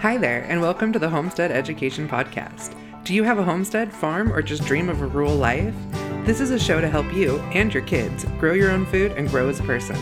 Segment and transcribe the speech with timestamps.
[0.00, 2.76] Hi there, and welcome to the Homestead Education Podcast.
[3.02, 5.74] Do you have a homestead, farm, or just dream of a rural life?
[6.24, 9.28] This is a show to help you and your kids grow your own food and
[9.28, 9.96] grow as a person.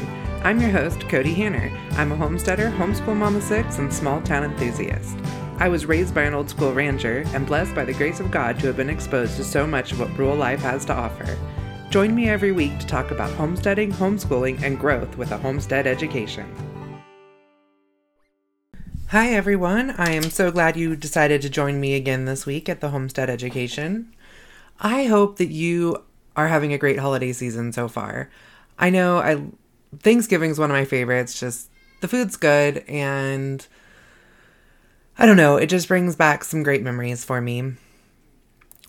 [0.45, 1.71] I'm your host, Cody Hanner.
[1.93, 5.17] I'm a homesteader, homeschool mama six, and small town enthusiast.
[5.57, 8.61] I was raised by an old school rancher and blessed by the grace of God
[8.61, 11.39] to have been exposed to so much of what rural life has to offer.
[11.89, 16.66] Join me every week to talk about homesteading, homeschooling, and growth with a homestead education.
[19.17, 19.93] Hi, everyone.
[19.97, 23.31] I am so glad you decided to join me again this week at the Homestead
[23.31, 24.15] Education.
[24.79, 26.05] I hope that you
[26.37, 28.29] are having a great holiday season so far.
[28.79, 29.43] I know I
[30.01, 31.41] Thanksgiving is one of my favorites.
[31.41, 31.71] Just
[32.03, 33.67] the food's good and
[35.19, 37.73] I don't know, it just brings back some great memories for me.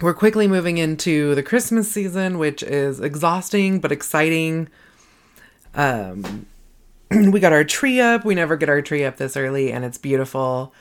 [0.01, 4.67] We're quickly moving into the Christmas season, which is exhausting but exciting.
[5.73, 6.47] Um
[7.31, 8.25] we got our tree up.
[8.25, 10.73] We never get our tree up this early, and it's beautiful.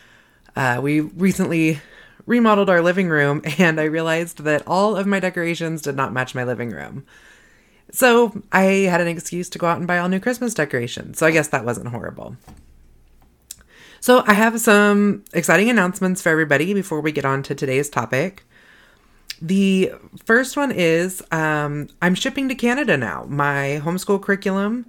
[0.55, 1.81] Uh, we recently
[2.27, 6.34] remodeled our living room, and I realized that all of my decorations did not match
[6.34, 7.05] my living room.
[7.92, 11.19] So I had an excuse to go out and buy all new Christmas decorations.
[11.19, 12.36] So I guess that wasn't horrible.
[14.01, 18.45] So I have some exciting announcements for everybody before we get on to today's topic.
[19.41, 19.92] The
[20.25, 23.25] first one is um, I'm shipping to Canada now.
[23.29, 24.86] My homeschool curriculum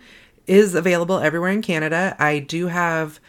[0.47, 2.15] is available everywhere in Canada.
[2.17, 3.19] I do have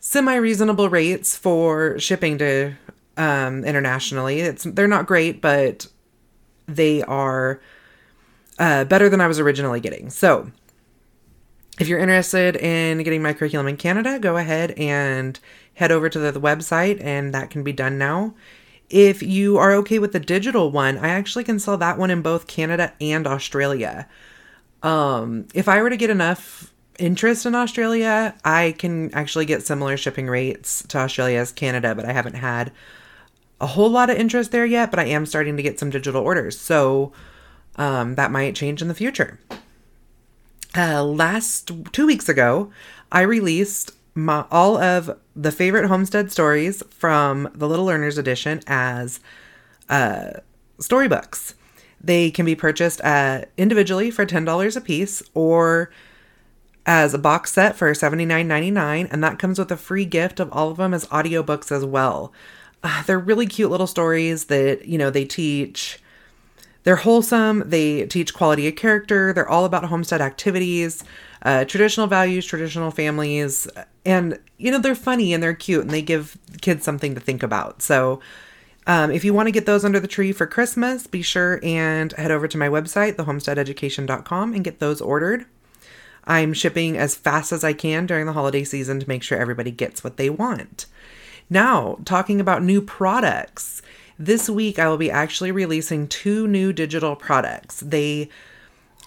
[0.00, 2.74] semi reasonable rates for shipping to
[3.16, 4.40] um, internationally.
[4.40, 5.86] It's they're not great, but
[6.66, 7.60] they are
[8.58, 10.10] uh, better than I was originally getting.
[10.10, 10.50] So,
[11.78, 15.38] if you're interested in getting my curriculum in Canada, go ahead and
[15.74, 18.34] head over to the, the website, and that can be done now.
[18.88, 22.22] If you are okay with the digital one, I actually can sell that one in
[22.22, 24.08] both Canada and Australia.
[24.82, 29.96] Um, if I were to get enough interest in Australia, I can actually get similar
[29.96, 32.72] shipping rates to Australia as Canada, but I haven't had
[33.60, 36.22] a whole lot of interest there yet, but I am starting to get some digital
[36.22, 36.58] orders.
[36.58, 37.12] So
[37.76, 39.38] um, that might change in the future.
[40.76, 42.70] Uh, last two weeks ago,
[43.10, 49.20] I released my, all of the favorite homestead stories from the Little Learners Edition as
[49.88, 50.32] uh,
[50.78, 51.54] storybooks.
[52.00, 55.90] They can be purchased uh, individually for $10 a piece or
[56.86, 60.70] as a box set for $79.99, and that comes with a free gift of all
[60.70, 62.32] of them as audiobooks as well.
[62.82, 66.00] Uh, they're really cute little stories that, you know, they teach.
[66.84, 71.02] They're wholesome, they teach quality of character, they're all about homestead activities,
[71.42, 73.66] uh, traditional values, traditional families,
[74.04, 77.42] and, you know, they're funny and they're cute and they give kids something to think
[77.42, 77.82] about.
[77.82, 78.20] So,
[78.86, 82.12] um, if you want to get those under the tree for Christmas, be sure and
[82.12, 85.46] head over to my website, thehomesteadeducation.com, and get those ordered.
[86.24, 89.70] I'm shipping as fast as I can during the holiday season to make sure everybody
[89.70, 90.86] gets what they want.
[91.48, 93.82] Now, talking about new products.
[94.18, 97.80] This week, I will be actually releasing two new digital products.
[97.80, 98.28] They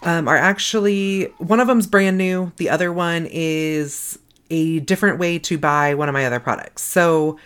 [0.03, 4.19] um, are actually, one of them's brand new, the other one is
[4.49, 6.83] a different way to buy one of my other products.
[6.83, 7.37] So,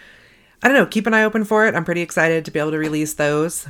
[0.63, 1.75] I don't know, keep an eye open for it.
[1.75, 3.67] I'm pretty excited to be able to release those.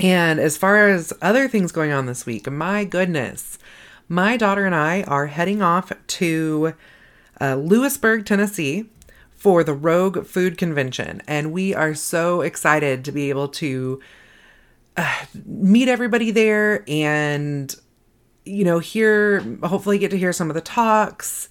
[0.00, 3.58] And as far as other things going on this week, my goodness,
[4.08, 6.72] my daughter and I are heading off to
[7.42, 8.86] uh, Lewisburg, Tennessee
[9.34, 11.20] for the Rogue Food Convention.
[11.28, 14.00] And we are so excited to be able to
[14.96, 17.74] uh, meet everybody there and,
[18.46, 21.50] you know, hear, hopefully, get to hear some of the talks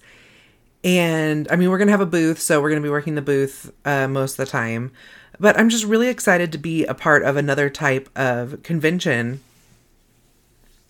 [0.84, 3.14] and I mean, we're going to have a booth, so we're going to be working
[3.14, 4.92] the booth uh, most of the time.
[5.40, 9.42] But I'm just really excited to be a part of another type of convention,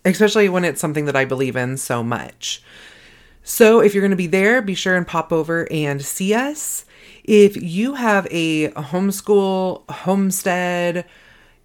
[0.03, 2.61] especially when it's something that I believe in so much.
[3.43, 6.85] So if you're going to be there, be sure and pop over and see us.
[7.23, 11.05] If you have a homeschool, homestead,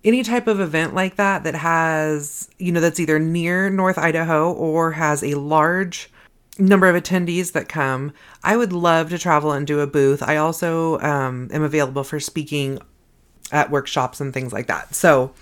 [0.04, 4.52] any type of event like that that has, you know, that's either near North Idaho
[4.52, 6.10] or has a large
[6.58, 8.12] number of attendees that come.
[8.42, 10.22] I would love to travel and do a booth.
[10.22, 12.80] I also um, am available for speaking
[13.52, 14.94] at workshops and things like that.
[14.94, 15.32] So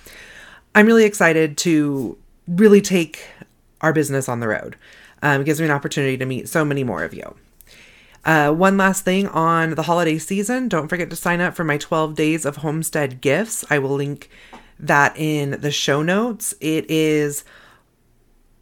[0.74, 2.16] I'm really excited to
[2.46, 3.26] really take
[3.80, 4.76] our business on the road.
[5.22, 7.34] Um, it gives me an opportunity to meet so many more of you.
[8.24, 11.78] Uh, one last thing on the holiday season don't forget to sign up for my
[11.78, 13.64] 12 days of homestead gifts.
[13.70, 14.28] I will link
[14.78, 16.54] that in the show notes.
[16.60, 17.44] It is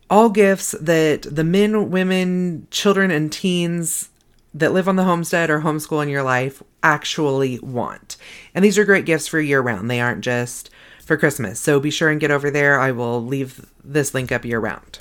[0.09, 4.11] all gifts that the men, women, children, and teens
[4.55, 8.17] that live on the homestead or homeschool in your life actually want.
[8.55, 9.91] And these are great gifts for year round.
[9.91, 10.71] They aren't just
[11.05, 11.61] for Christmas.
[11.61, 12.81] So be sure and get over there.
[12.81, 15.01] I will leave this link up year round.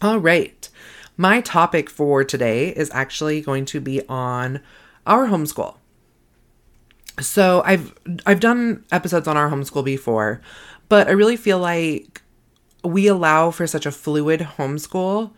[0.00, 0.68] All right.
[1.16, 4.60] My topic for today is actually going to be on
[5.06, 5.76] our homeschool.
[7.20, 7.94] So I've
[8.26, 10.42] I've done episodes on our homeschool before,
[10.90, 12.20] but I really feel like
[12.86, 15.32] we allow for such a fluid homeschool,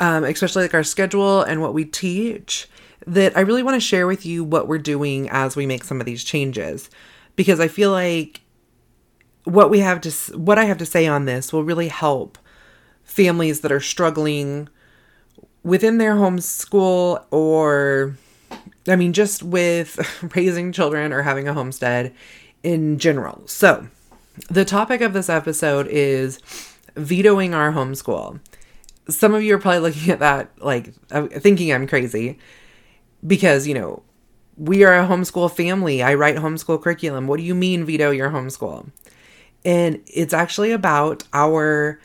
[0.00, 2.68] um, especially like our schedule and what we teach,
[3.06, 6.00] that I really want to share with you what we're doing as we make some
[6.00, 6.90] of these changes,
[7.36, 8.40] because I feel like
[9.44, 12.38] what we have to what I have to say on this will really help
[13.02, 14.68] families that are struggling
[15.62, 18.16] within their homeschool or
[18.88, 19.98] I mean, just with
[20.36, 22.14] raising children or having a homestead
[22.62, 23.42] in general.
[23.46, 23.88] So,
[24.48, 26.38] the topic of this episode is
[26.96, 28.40] vetoing our homeschool.
[29.08, 32.38] Some of you are probably looking at that like uh, thinking I'm crazy
[33.26, 34.02] because, you know,
[34.56, 36.02] we are a homeschool family.
[36.02, 37.26] I write homeschool curriculum.
[37.26, 38.90] What do you mean veto your homeschool?
[39.64, 42.00] And it's actually about our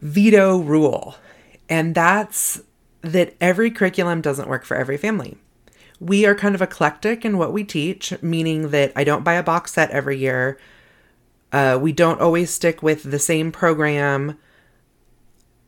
[0.00, 1.16] veto rule.
[1.68, 2.60] And that's
[3.02, 5.36] that every curriculum doesn't work for every family.
[6.00, 9.42] We are kind of eclectic in what we teach, meaning that I don't buy a
[9.42, 10.58] box set every year.
[11.54, 14.36] Uh, we don't always stick with the same program,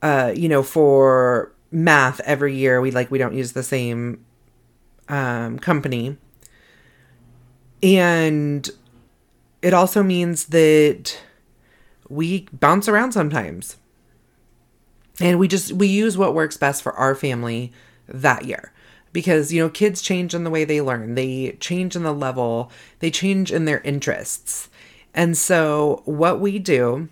[0.03, 2.81] uh, you know, for math every year.
[2.81, 4.27] We like we don't use the same
[5.09, 6.17] um, company,
[7.85, 8.69] and
[9.63, 11.17] it also means that
[12.09, 13.77] we bounce around sometimes.
[15.21, 17.73] And we just we use what works best for our family
[18.09, 18.73] that year.
[19.13, 21.15] Because you know kids change in the way they learn.
[21.15, 22.73] They change in the level.
[22.99, 24.69] They change in their interests
[25.17, 27.09] and so what we do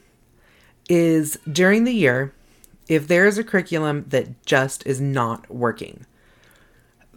[0.88, 2.32] is during the year
[2.86, 6.06] if there is a curriculum that just is not working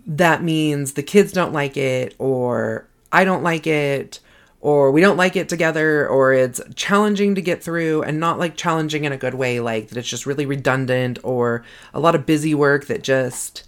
[0.05, 4.19] that means the kids don't like it or i don't like it
[4.59, 8.57] or we don't like it together or it's challenging to get through and not like
[8.57, 11.63] challenging in a good way like that it's just really redundant or
[11.93, 13.67] a lot of busy work that just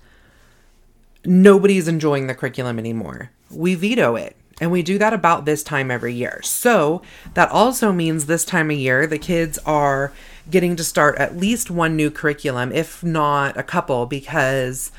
[1.25, 3.31] nobody's enjoying the curriculum anymore.
[3.49, 7.01] We veto it and we do that about this time every year so
[7.33, 10.11] that also means this time of year the kids are
[10.49, 14.91] getting to start at least one new curriculum if not a couple because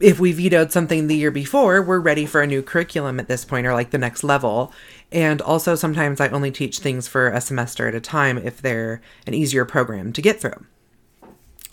[0.00, 3.44] if we vetoed something the year before, we're ready for a new curriculum at this
[3.44, 4.72] point or like the next level.
[5.10, 9.02] And also, sometimes I only teach things for a semester at a time if they're
[9.26, 10.66] an easier program to get through.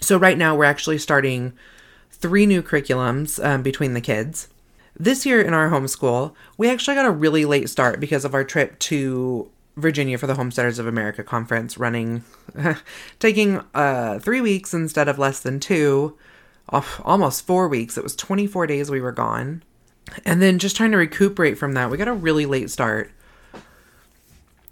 [0.01, 1.53] So, right now, we're actually starting
[2.11, 4.49] three new curriculums um, between the kids.
[4.99, 8.43] This year in our homeschool, we actually got a really late start because of our
[8.43, 12.23] trip to Virginia for the Homesteaders of America conference, running,
[13.19, 16.17] taking uh, three weeks instead of less than two
[16.69, 17.97] almost four weeks.
[17.97, 19.63] It was 24 days we were gone.
[20.25, 23.11] And then just trying to recuperate from that, we got a really late start.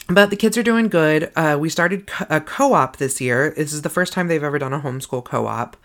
[0.10, 1.32] But the kids are doing good.
[1.36, 3.54] Uh, we started a co-op this year.
[3.56, 5.78] This is the first time they've ever done a homeschool co-op.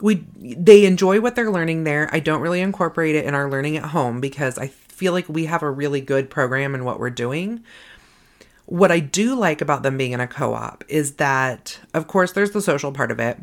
[0.00, 2.08] We they enjoy what they're learning there.
[2.12, 5.46] I don't really incorporate it in our learning at home because I feel like we
[5.46, 7.64] have a really good program in what we're doing.
[8.66, 12.50] What I do like about them being in a co-op is that, of course, there's
[12.50, 13.38] the social part of it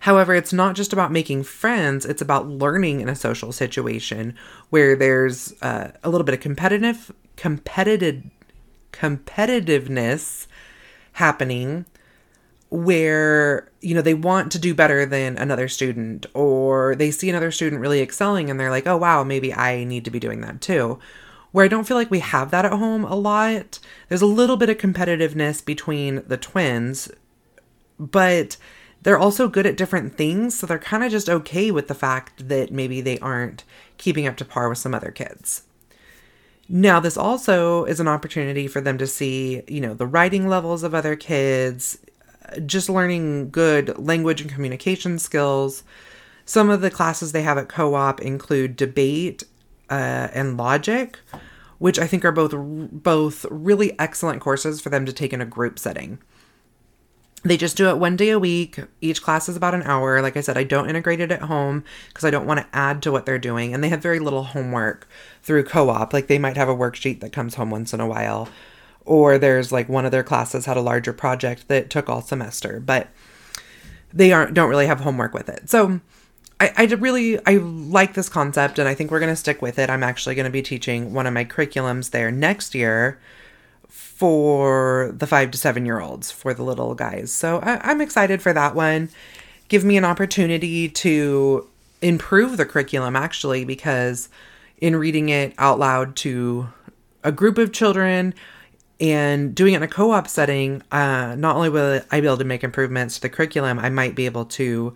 [0.00, 4.34] However, it's not just about making friends, it's about learning in a social situation
[4.70, 8.22] where there's uh, a little bit of competitive competitive
[8.92, 10.46] competitiveness
[11.12, 11.84] happening
[12.70, 17.50] where you know they want to do better than another student or they see another
[17.50, 20.60] student really excelling and they're like oh wow maybe i need to be doing that
[20.60, 20.98] too
[21.50, 24.56] where i don't feel like we have that at home a lot there's a little
[24.56, 27.10] bit of competitiveness between the twins
[27.98, 28.56] but
[29.02, 32.48] they're also good at different things, so they're kind of just okay with the fact
[32.48, 33.64] that maybe they aren't
[33.96, 35.62] keeping up to par with some other kids.
[36.68, 40.82] Now, this also is an opportunity for them to see, you know, the writing levels
[40.82, 41.98] of other kids,
[42.66, 45.82] just learning good language and communication skills.
[46.44, 49.44] Some of the classes they have at co op include debate
[49.88, 51.18] uh, and logic,
[51.78, 55.46] which I think are both both really excellent courses for them to take in a
[55.46, 56.18] group setting.
[57.42, 58.80] They just do it one day a week.
[59.00, 60.20] Each class is about an hour.
[60.20, 63.02] Like I said, I don't integrate it at home because I don't want to add
[63.02, 63.72] to what they're doing.
[63.72, 65.08] And they have very little homework
[65.42, 66.12] through co op.
[66.12, 68.48] Like they might have a worksheet that comes home once in a while.
[69.04, 72.80] Or there's like one of their classes had a larger project that took all semester,
[72.80, 73.08] but
[74.12, 75.70] they aren't don't really have homework with it.
[75.70, 76.00] So
[76.60, 79.88] I, I really I like this concept and I think we're gonna stick with it.
[79.88, 83.18] I'm actually gonna be teaching one of my curriculums there next year
[83.88, 87.32] for the five to seven year olds, for the little guys.
[87.32, 89.08] So I, am excited for that one.
[89.68, 91.66] Give me an opportunity to
[92.02, 94.28] improve the curriculum actually, because
[94.78, 96.68] in reading it out loud to
[97.24, 98.34] a group of children
[99.00, 102.36] and doing it in a co op setting, uh, not only will I be able
[102.36, 104.94] to make improvements to the curriculum, I might be able to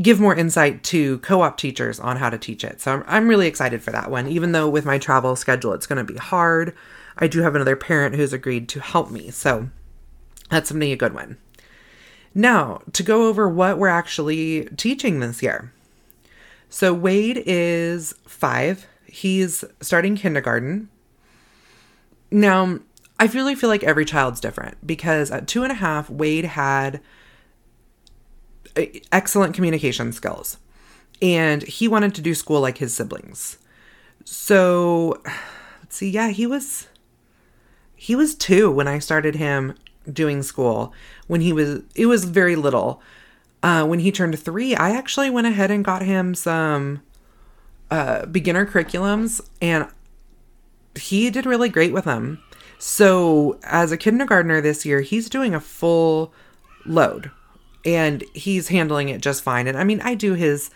[0.00, 2.80] give more insight to co op teachers on how to teach it.
[2.80, 4.26] So I'm, I'm really excited for that one.
[4.26, 6.74] Even though with my travel schedule, it's going to be hard,
[7.16, 9.30] I do have another parent who's agreed to help me.
[9.30, 9.68] So
[10.50, 11.38] that's something a good one.
[12.34, 15.72] Now, to go over what we're actually teaching this year.
[16.68, 20.88] So Wade is five, he's starting kindergarten.
[22.30, 22.80] Now,
[23.18, 27.00] I really feel like every child's different because at two and a half, Wade had
[29.10, 30.58] excellent communication skills
[31.20, 33.58] and he wanted to do school like his siblings.
[34.24, 35.20] So,
[35.80, 36.88] let's see, yeah, he was
[37.96, 39.74] he was 2 when I started him
[40.10, 40.92] doing school.
[41.26, 43.02] When he was it was very little.
[43.60, 47.02] Uh, when he turned 3, I actually went ahead and got him some
[47.90, 49.88] uh, beginner curriculums and
[50.94, 52.40] he did really great with them.
[52.78, 56.32] So, as a kindergartner this year, he's doing a full
[56.86, 57.30] load
[57.84, 59.66] and he's handling it just fine.
[59.66, 60.70] And I mean, I do his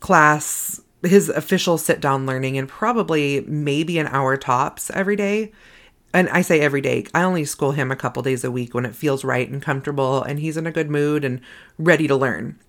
[0.00, 5.52] class, his official sit down learning in probably maybe an hour tops every day.
[6.12, 8.86] And I say every day, I only school him a couple days a week when
[8.86, 11.40] it feels right and comfortable and he's in a good mood and
[11.78, 12.60] ready to learn.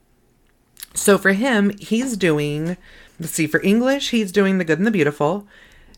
[0.96, 2.78] So for him, he's doing,
[3.20, 5.46] let's see, for English, he's doing The Good and the Beautiful.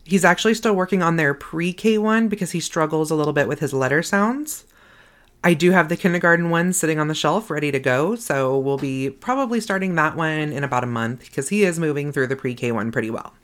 [0.08, 3.46] He's actually still working on their pre K one because he struggles a little bit
[3.46, 4.64] with his letter sounds.
[5.44, 8.78] I do have the kindergarten one sitting on the shelf ready to go, so we'll
[8.78, 12.36] be probably starting that one in about a month because he is moving through the
[12.36, 13.34] pre K one pretty well.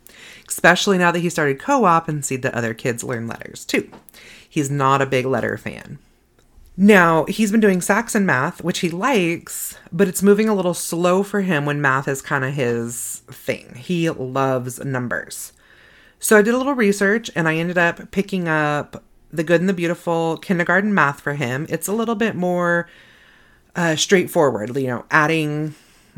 [0.49, 3.91] Especially now that he started co op and see the other kids learn letters too.
[4.49, 5.99] He's not a big letter fan.
[6.79, 11.23] Now, he's been doing Saxon math, which he likes, but it's moving a little slow
[11.23, 13.75] for him when math is kind of his thing.
[13.75, 15.53] He loves numbers.
[16.25, 19.69] So I did a little research and I ended up picking up The Good and
[19.69, 21.67] the Beautiful kindergarten math for him.
[21.69, 22.89] It's a little bit more
[23.77, 25.75] uh, straightforward, you know, adding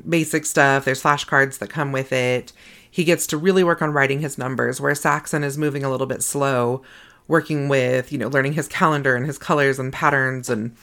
[0.09, 0.85] basic stuff.
[0.85, 2.53] There's flashcards that come with it.
[2.89, 6.07] He gets to really work on writing his numbers, where Saxon is moving a little
[6.07, 6.83] bit slow,
[7.27, 10.77] working with, you know, learning his calendar and his colors and patterns and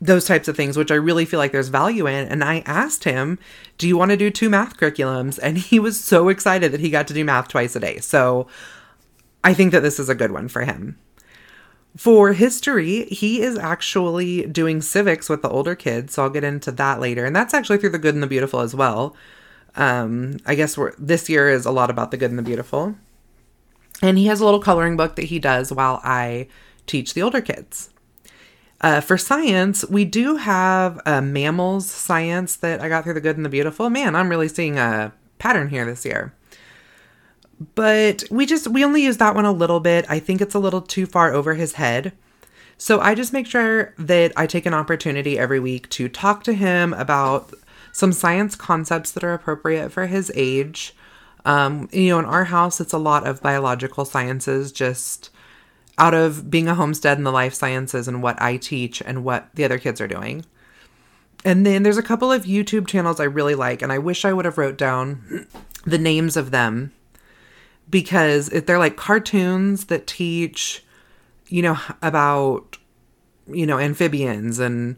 [0.00, 2.26] those types of things, which I really feel like there's value in.
[2.28, 3.38] And I asked him,
[3.78, 5.38] Do you want to do two math curriculums?
[5.42, 7.98] And he was so excited that he got to do math twice a day.
[7.98, 8.46] So
[9.44, 10.98] I think that this is a good one for him.
[11.96, 16.14] For history, he is actually doing civics with the older kids.
[16.14, 17.24] So I'll get into that later.
[17.24, 19.14] And that's actually through the good and the beautiful as well.
[19.76, 22.96] Um, I guess this year is a lot about the good and the beautiful.
[24.02, 26.48] And he has a little coloring book that he does while I
[26.86, 27.90] teach the older kids.
[28.80, 33.36] Uh, for science, we do have a mammals science that I got through the good
[33.36, 33.90] and the beautiful.
[33.90, 36.32] Man, I'm really seeing a pattern here this year.
[37.74, 40.06] But we just, we only use that one a little bit.
[40.08, 42.12] I think it's a little too far over his head.
[42.78, 46.54] So I just make sure that I take an opportunity every week to talk to
[46.54, 47.52] him about
[47.92, 50.94] some science concepts that are appropriate for his age.
[51.44, 55.28] Um, you know, in our house, it's a lot of biological sciences, just
[56.00, 59.50] out of being a homestead in the life sciences and what I teach and what
[59.54, 60.46] the other kids are doing.
[61.44, 64.32] And then there's a couple of YouTube channels I really like, and I wish I
[64.32, 65.46] would have wrote down
[65.84, 66.92] the names of them
[67.90, 70.82] because they're like cartoons that teach,
[71.48, 72.78] you know, about
[73.46, 74.96] you know amphibians and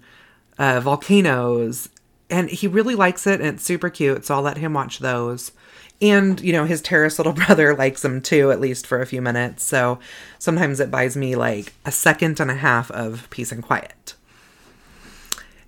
[0.58, 1.88] uh, volcanoes,
[2.30, 4.24] and he really likes it, and it's super cute.
[4.24, 5.52] So I'll let him watch those.
[6.00, 9.22] And you know his terrace little brother likes him too at least for a few
[9.22, 10.00] minutes so
[10.38, 14.14] sometimes it buys me like a second and a half of peace and quiet.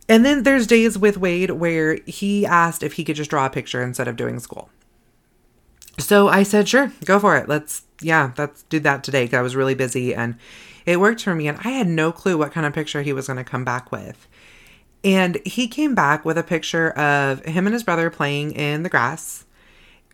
[0.09, 3.51] And then there's days with wade where he asked if he could just draw a
[3.51, 4.69] picture instead of doing school.
[5.99, 7.49] So i said sure go for it.
[7.49, 9.25] Let's yeah let's do that today.
[9.25, 10.37] Because i was really busy and
[10.85, 13.29] it worked for me and i had no clue what kind of picture he was
[13.29, 14.27] going to come back with
[15.05, 18.89] and he came back with a picture of him and his brother playing in the
[18.89, 19.45] grass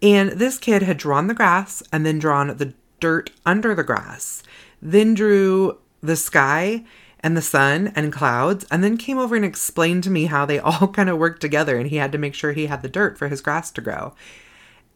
[0.02, 4.42] and this kid had drawn the grass and then drawn the dirt under the grass,
[4.80, 6.84] then drew the sky
[7.22, 10.58] and the sun and clouds, and then came over and explained to me how they
[10.60, 13.18] all kind of worked together and he had to make sure he had the dirt
[13.18, 14.14] for his grass to grow.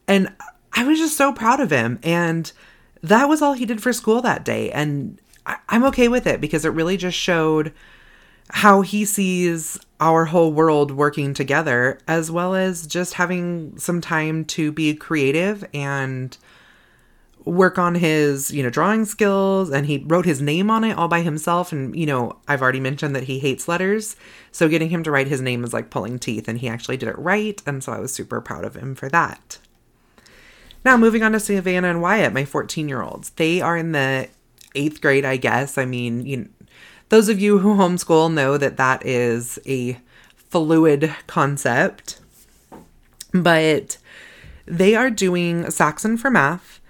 [0.09, 0.33] And
[0.73, 1.99] I was just so proud of him.
[2.03, 2.51] And
[3.03, 4.71] that was all he did for school that day.
[4.71, 7.73] And I- am okay with it because it really just showed
[8.51, 14.45] how he sees our whole world working together, as well as just having some time
[14.45, 16.37] to be creative and
[17.45, 19.71] work on his, you know, drawing skills.
[19.71, 21.73] And he wrote his name on it all by himself.
[21.73, 24.17] And, you know, I've already mentioned that he hates letters.
[24.51, 27.09] So getting him to write his name is like pulling teeth, and he actually did
[27.09, 27.63] it right.
[27.67, 29.59] And so I was super proud of him for that.
[30.85, 33.31] Now, moving on to Savannah and Wyatt, my 14 year olds.
[33.31, 34.29] They are in the
[34.75, 35.79] eighth grade, I guess.
[35.79, 36.49] I mean, you
[37.09, 39.99] those of you who homeschool know that that is a
[40.37, 42.21] fluid concept.
[43.33, 43.99] But
[44.67, 46.81] they are doing Saxon for math.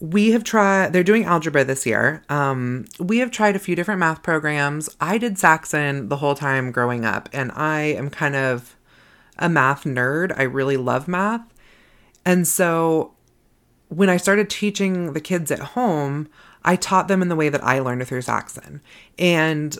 [0.00, 2.22] We have tried, they're doing algebra this year.
[2.28, 4.94] Um, we have tried a few different math programs.
[5.00, 8.76] I did Saxon the whole time growing up, and I am kind of
[9.38, 10.38] a math nerd.
[10.38, 11.52] I really love math.
[12.24, 13.14] And so
[13.88, 16.28] when I started teaching the kids at home,
[16.68, 18.82] I taught them in the way that I learned through Saxon.
[19.18, 19.74] And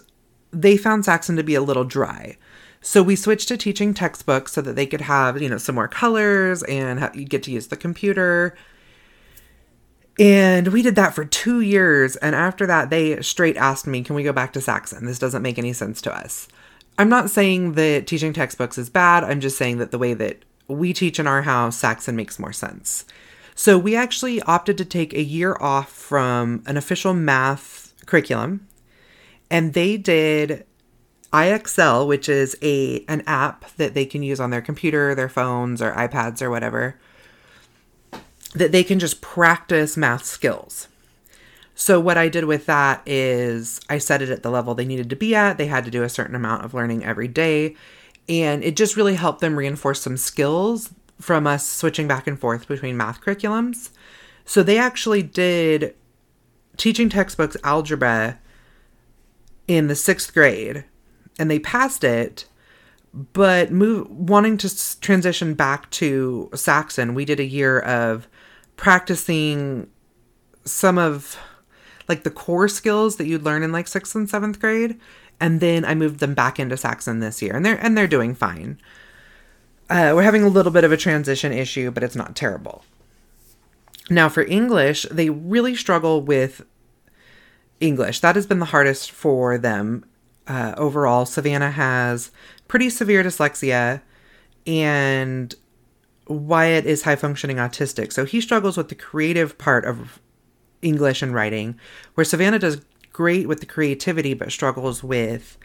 [0.53, 2.39] they found Saxon to be a little dry.
[2.81, 5.87] So we switched to teaching textbooks so that they could have, you know, some more
[5.87, 8.57] colors and you get to use the computer.
[10.19, 12.17] And we did that for two years.
[12.17, 15.05] And after that, they straight asked me, Can we go back to Saxon?
[15.05, 16.49] This doesn't make any sense to us.
[16.97, 19.25] I'm not saying that teaching textbooks is bad.
[19.25, 22.55] I'm just saying that the way that we teach in our house, Saxon makes more
[22.55, 23.05] sense.
[23.59, 28.69] So we actually opted to take a year off from an official math curriculum.
[29.51, 30.65] And they did
[31.33, 35.83] IXL, which is a an app that they can use on their computer, their phones,
[35.83, 37.01] or iPads or whatever,
[38.55, 40.87] that they can just practice math skills.
[41.75, 45.11] So what I did with that is I set it at the level they needed
[45.11, 45.59] to be at.
[45.59, 47.75] They had to do a certain amount of learning every day,
[48.29, 52.69] and it just really helped them reinforce some skills from us switching back and forth
[52.69, 53.91] between math curriculums.
[54.45, 55.95] So they actually did
[56.77, 58.39] teaching textbooks algebra
[59.67, 60.85] in the 6th grade
[61.39, 62.47] and they passed it
[63.33, 68.29] but move wanting to transition back to Saxon, we did a year of
[68.77, 69.89] practicing
[70.65, 71.39] some of
[72.09, 74.99] like the core skills that you'd learn in like sixth and seventh grade,
[75.41, 78.35] and then I moved them back into Saxon this year, and they're and they're doing
[78.35, 78.79] fine.
[79.91, 82.85] Uh, we're having a little bit of a transition issue, but it's not terrible.
[84.11, 86.65] Now for English, they really struggle with
[87.81, 88.21] English.
[88.21, 90.05] That has been the hardest for them
[90.49, 92.31] uh, overall, Savannah has
[92.69, 94.01] pretty severe dyslexia,
[94.67, 95.55] and
[96.27, 98.13] Wyatt is high functioning autistic.
[98.13, 100.21] So he struggles with the creative part of
[100.81, 101.79] English and writing,
[102.15, 102.81] where Savannah does
[103.13, 105.59] great with the creativity but struggles with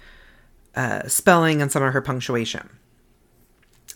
[0.75, 2.69] uh, spelling and some of her punctuation.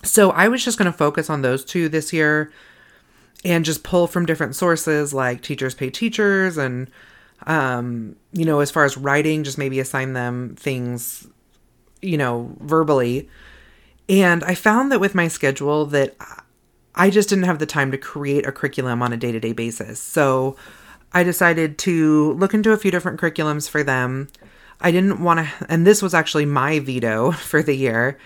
[0.04, 2.52] So I was just going to focus on those two this year
[3.44, 6.90] and just pull from different sources like Teachers Pay Teachers and
[7.46, 11.28] um, you know, as far as writing, just maybe assign them things,
[12.02, 13.30] you know, verbally.
[14.10, 16.16] And I found that with my schedule that
[16.96, 20.02] I just didn't have the time to create a curriculum on a day-to-day basis.
[20.02, 20.56] So
[21.14, 24.30] I decided to look into a few different curriculums for them.
[24.82, 28.18] I didn't want to and this was actually my veto for the year.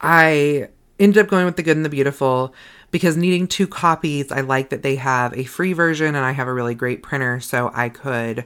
[0.00, 2.54] I ended up going with the good and the beautiful
[2.90, 6.48] because needing two copies, I like that they have a free version and I have
[6.48, 8.44] a really great printer so I could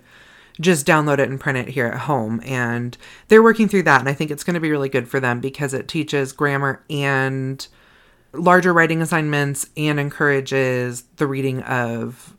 [0.60, 2.40] just download it and print it here at home.
[2.44, 2.96] And
[3.28, 4.00] they're working through that.
[4.00, 6.84] And I think it's going to be really good for them because it teaches grammar
[6.90, 7.66] and
[8.32, 12.36] larger writing assignments and encourages the reading of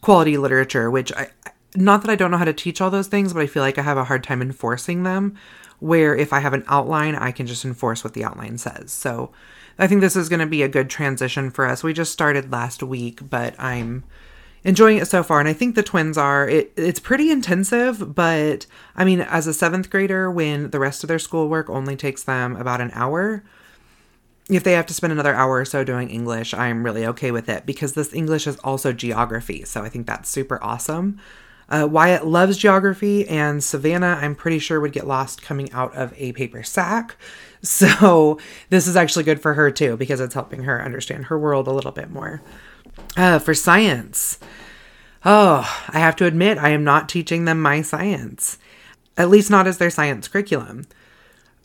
[0.00, 1.28] quality literature, which I,
[1.74, 3.78] not that I don't know how to teach all those things, but I feel like
[3.78, 5.36] I have a hard time enforcing them.
[5.82, 8.92] Where if I have an outline, I can just enforce what the outline says.
[8.92, 9.32] So
[9.78, 11.82] I think this is going to be a good transition for us.
[11.82, 14.04] We just started last week, but I'm
[14.64, 18.66] enjoying it so far and i think the twins are it, it's pretty intensive but
[18.94, 22.54] i mean as a seventh grader when the rest of their schoolwork only takes them
[22.56, 23.42] about an hour
[24.48, 27.48] if they have to spend another hour or so doing english i'm really okay with
[27.48, 31.18] it because this english is also geography so i think that's super awesome
[31.72, 36.12] uh, Wyatt loves geography, and Savannah, I'm pretty sure, would get lost coming out of
[36.16, 37.16] a paper sack.
[37.64, 41.68] So, this is actually good for her too, because it's helping her understand her world
[41.68, 42.42] a little bit more.
[43.16, 44.40] Uh, for science,
[45.24, 48.58] oh, I have to admit, I am not teaching them my science,
[49.16, 50.88] at least not as their science curriculum.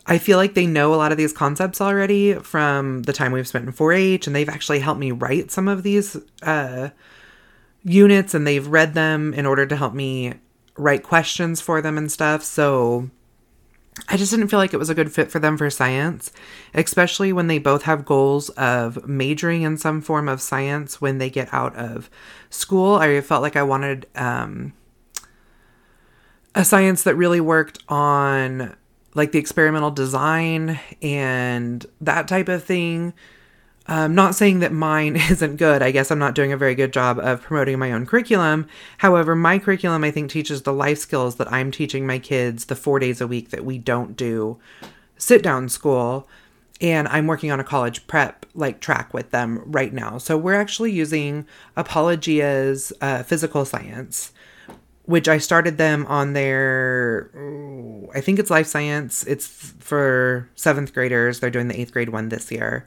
[0.05, 3.47] I feel like they know a lot of these concepts already from the time we've
[3.47, 6.89] spent in 4 H, and they've actually helped me write some of these uh,
[7.87, 10.33] units and they've read them in order to help me
[10.77, 12.43] write questions for them and stuff.
[12.43, 13.09] So
[14.07, 16.31] I just didn't feel like it was a good fit for them for science,
[16.73, 21.29] especially when they both have goals of majoring in some form of science when they
[21.29, 22.09] get out of
[22.49, 22.95] school.
[22.95, 24.73] I felt like I wanted um,
[26.53, 28.75] a science that really worked on
[29.15, 33.13] like the experimental design and that type of thing
[33.87, 35.81] I'm not saying that mine isn't good.
[35.81, 38.67] I guess I'm not doing a very good job of promoting my own curriculum.
[38.97, 42.75] However, my curriculum, I think, teaches the life skills that I'm teaching my kids the
[42.75, 44.59] four days a week that we don't do
[45.17, 46.27] sit down school.
[46.79, 50.19] And I'm working on a college prep like track with them right now.
[50.19, 54.31] So we're actually using Apologia's uh, physical science,
[55.05, 57.31] which I started them on their,
[58.13, 59.23] I think it's life science.
[59.23, 61.39] It's for seventh graders.
[61.39, 62.85] They're doing the eighth grade one this year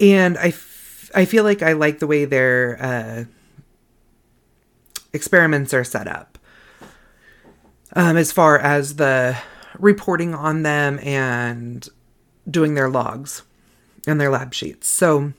[0.00, 3.24] And I, f- I feel like I like the way their uh,
[5.12, 6.38] experiments are set up
[7.94, 9.36] um, as far as the
[9.78, 11.88] reporting on them and
[12.50, 13.42] doing their logs
[14.06, 14.88] and their lab sheets.
[14.88, 15.32] So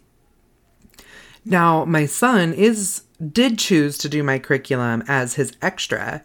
[1.45, 6.23] now my son is did choose to do my curriculum as his extra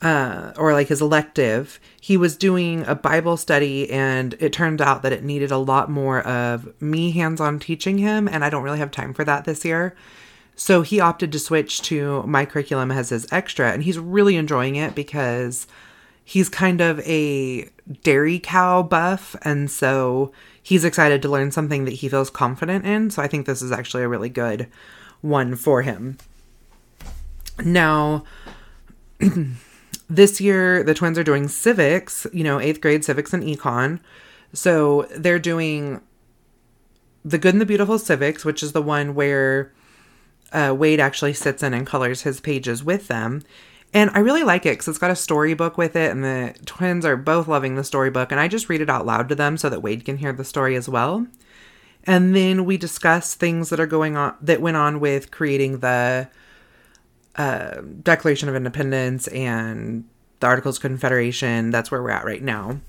[0.00, 1.80] uh, or like his elective.
[2.00, 5.90] He was doing a Bible study, and it turned out that it needed a lot
[5.90, 9.44] more of me hands on teaching him, and I don't really have time for that
[9.44, 9.94] this year.
[10.54, 14.76] So he opted to switch to my curriculum as his extra, and he's really enjoying
[14.76, 15.66] it because
[16.24, 17.68] he's kind of a
[18.02, 20.32] dairy cow buff, and so
[20.62, 23.10] he's excited to learn something that he feels confident in.
[23.10, 24.68] So I think this is actually a really good
[25.20, 26.18] one for him.
[27.64, 28.24] Now,
[30.08, 34.00] this year the twins are doing civics, you know, eighth grade civics and econ.
[34.52, 36.00] So they're doing
[37.24, 39.72] the good and the beautiful civics, which is the one where
[40.52, 43.42] uh, Wade actually sits in and colors his pages with them.
[43.94, 47.06] And I really like it because it's got a storybook with it, and the twins
[47.06, 48.30] are both loving the storybook.
[48.30, 50.44] And I just read it out loud to them so that Wade can hear the
[50.44, 51.26] story as well.
[52.04, 56.28] And then we discuss things that are going on that went on with creating the
[57.38, 60.04] uh, Declaration of Independence and
[60.40, 61.70] the Articles of Confederation.
[61.70, 62.80] That's where we're at right now.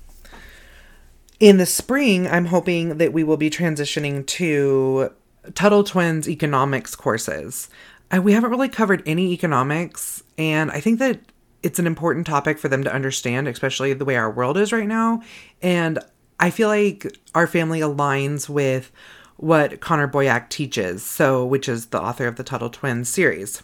[1.38, 5.10] In the spring, I'm hoping that we will be transitioning to
[5.54, 7.70] Tuttle Twins economics courses.
[8.14, 11.20] Uh, we haven't really covered any economics, and I think that
[11.62, 14.86] it's an important topic for them to understand, especially the way our world is right
[14.86, 15.22] now.
[15.62, 15.98] And
[16.38, 18.90] I feel like our family aligns with
[19.36, 23.62] what Connor Boyack teaches, so which is the author of the Tuttle Twins series.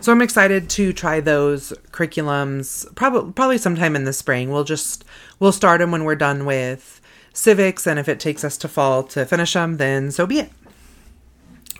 [0.00, 4.50] So I'm excited to try those curriculums probably probably sometime in the spring.
[4.50, 5.04] We'll just
[5.38, 7.00] we'll start them when we're done with
[7.32, 10.50] civics and if it takes us to fall to finish them, then so be it.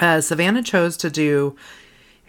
[0.00, 1.56] Uh, Savannah chose to do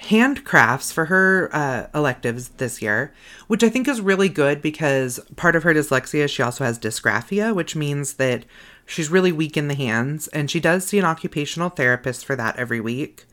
[0.03, 3.13] handcrafts for her uh, electives this year,
[3.47, 7.55] which I think is really good because part of her dyslexia, she also has dysgraphia,
[7.55, 8.45] which means that
[8.85, 12.57] she's really weak in the hands, and she does see an occupational therapist for that
[12.57, 13.25] every week.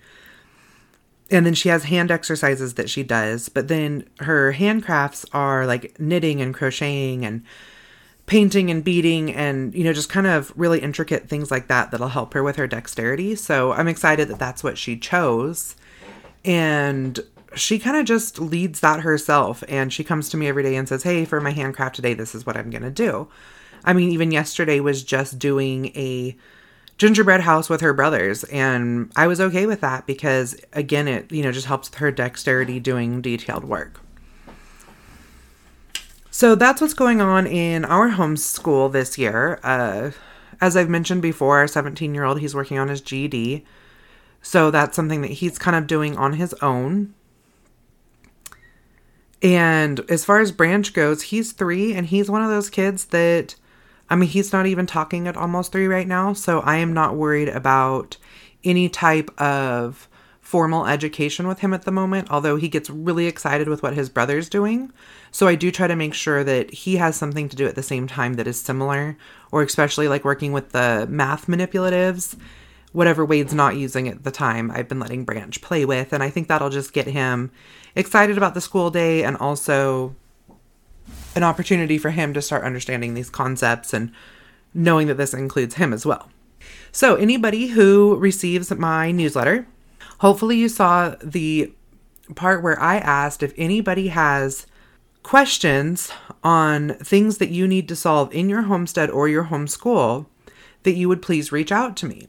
[1.31, 5.99] And then she has hand exercises that she does, but then her handcrafts are like
[6.01, 7.45] knitting and crocheting and
[8.27, 12.07] painting and beading and you know just kind of really intricate things like that that'll
[12.07, 15.75] help her with her dexterity so i'm excited that that's what she chose
[16.45, 17.19] and
[17.55, 19.65] she kind of just leads that herself.
[19.69, 22.35] And she comes to me every day and says, Hey, for my handcraft today, this
[22.35, 23.29] is what I'm going to do.
[23.85, 26.37] I mean, even yesterday was just doing a
[27.01, 28.45] gingerbread house with her brothers.
[28.45, 32.13] And I was okay with that because, again, it, you know, just helps with her
[32.13, 34.01] dexterity doing detailed work.
[36.31, 39.59] So that's what's going on in our homeschool this year.
[39.65, 40.11] Uh,
[40.61, 43.65] as I've mentioned before, our 17 year old, he's working on his GED.
[44.43, 47.15] So that's something that he's kind of doing on his own.
[49.43, 53.55] And as far as Branch goes, he's three and he's one of those kids that,
[54.11, 56.33] I mean, he's not even talking at almost three right now.
[56.33, 58.17] So I am not worried about
[58.65, 60.09] any type of
[60.41, 64.09] formal education with him at the moment, although he gets really excited with what his
[64.09, 64.93] brother's doing.
[65.31, 67.85] So I do try to make sure that he has something to do at the
[67.85, 69.17] same time that is similar,
[69.53, 72.37] or especially like working with the math manipulatives
[72.93, 76.13] whatever Wade's not using at the time, I've been letting Branch play with.
[76.13, 77.51] And I think that'll just get him
[77.95, 80.15] excited about the school day and also
[81.41, 84.13] an opportunity for him to start understanding these concepts and
[84.75, 86.31] knowing that this includes him as well.
[86.93, 89.67] So, anybody who receives my newsletter,
[90.19, 91.73] hopefully you saw the
[92.35, 94.67] part where I asked if anybody has
[95.23, 96.13] questions
[96.45, 100.27] on things that you need to solve in your homestead or your homeschool,
[100.83, 102.29] that you would please reach out to me.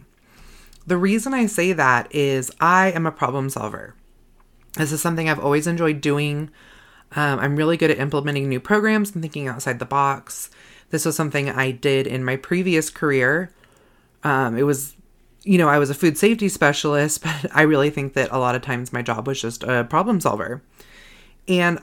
[0.88, 3.96] The reason I say that is I am a problem solver.
[4.78, 6.50] This is something I've always enjoyed doing.
[7.16, 10.50] Um, I'm really good at implementing new programs and thinking outside the box.
[10.90, 13.54] This was something I did in my previous career.
[14.24, 14.96] Um, it was,
[15.44, 18.56] you know, I was a food safety specialist, but I really think that a lot
[18.56, 20.62] of times my job was just a problem solver.
[21.48, 21.80] And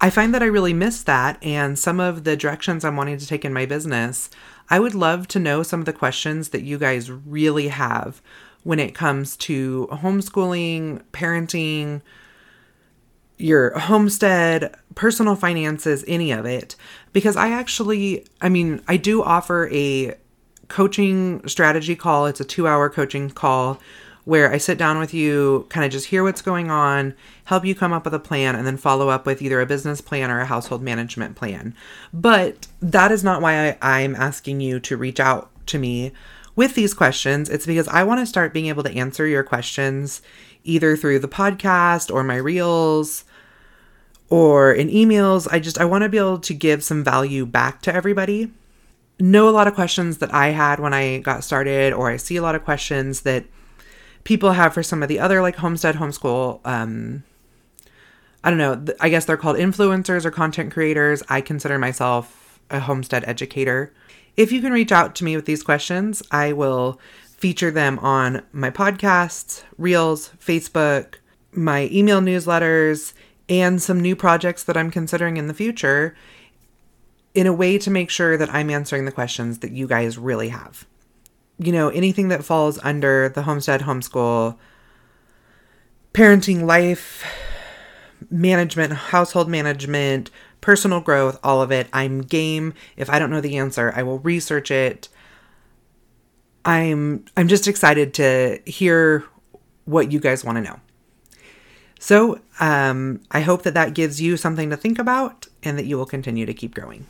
[0.00, 1.42] I find that I really miss that.
[1.42, 4.28] And some of the directions I'm wanting to take in my business,
[4.68, 8.20] I would love to know some of the questions that you guys really have
[8.62, 12.02] when it comes to homeschooling, parenting,
[13.38, 16.76] your homestead, personal finances, any of it.
[17.12, 20.16] Because I actually, I mean, I do offer a
[20.68, 22.26] coaching strategy call.
[22.26, 23.80] It's a two hour coaching call
[24.24, 27.76] where I sit down with you, kind of just hear what's going on, help you
[27.76, 30.40] come up with a plan, and then follow up with either a business plan or
[30.40, 31.76] a household management plan.
[32.12, 36.12] But that is not why I, I'm asking you to reach out to me
[36.56, 40.22] with these questions, it's because I want to start being able to answer your questions
[40.66, 43.24] either through the podcast or my reels
[44.28, 45.46] or in emails.
[45.50, 48.52] I just I want to be able to give some value back to everybody.
[49.18, 52.36] Know a lot of questions that I had when I got started or I see
[52.36, 53.44] a lot of questions that
[54.24, 57.22] people have for some of the other like homestead homeschool um
[58.44, 61.20] I don't know, I guess they're called influencers or content creators.
[61.28, 63.92] I consider myself a homestead educator.
[64.36, 67.00] If you can reach out to me with these questions, I will
[67.36, 71.16] feature them on my podcasts, Reels, Facebook,
[71.52, 73.12] my email newsletters,
[73.48, 76.16] and some new projects that I'm considering in the future
[77.34, 80.48] in a way to make sure that I'm answering the questions that you guys really
[80.48, 80.86] have.
[81.58, 84.56] You know, anything that falls under the homestead homeschool,
[86.12, 87.24] parenting life,
[88.30, 91.88] management, household management, personal growth, all of it.
[91.92, 92.74] I'm game.
[92.96, 95.08] If I don't know the answer, I will research it.
[96.66, 99.24] I'm I'm just excited to hear
[99.84, 100.80] what you guys want to know.
[101.98, 105.96] So, um, I hope that that gives you something to think about and that you
[105.96, 107.06] will continue to keep growing.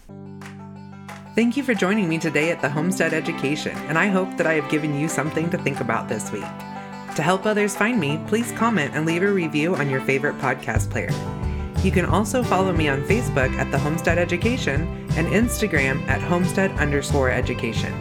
[1.35, 4.55] Thank you for joining me today at the Homestead Education, and I hope that I
[4.55, 6.45] have given you something to think about this week.
[7.16, 10.90] To help others find me, please comment and leave a review on your favorite podcast
[10.90, 11.11] player.
[11.83, 14.83] You can also follow me on Facebook at The Homestead Education
[15.16, 17.92] and Instagram at Homestead underscore education.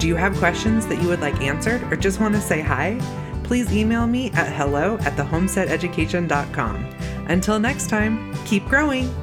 [0.00, 2.98] Do you have questions that you would like answered or just want to say hi?
[3.44, 6.84] Please email me at hello at thehomesteadeducation.com.
[7.28, 9.14] Until next time, keep growing!